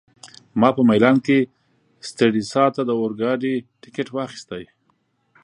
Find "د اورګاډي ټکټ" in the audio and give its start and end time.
2.85-4.07